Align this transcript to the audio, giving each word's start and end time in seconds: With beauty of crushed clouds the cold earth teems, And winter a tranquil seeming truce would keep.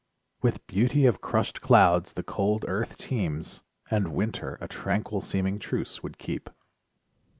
With 0.41 0.65
beauty 0.65 1.05
of 1.05 1.21
crushed 1.21 1.61
clouds 1.61 2.13
the 2.13 2.23
cold 2.23 2.65
earth 2.67 2.97
teems, 2.97 3.61
And 3.91 4.15
winter 4.15 4.57
a 4.59 4.67
tranquil 4.67 5.21
seeming 5.21 5.59
truce 5.59 6.01
would 6.01 6.17
keep. 6.17 6.49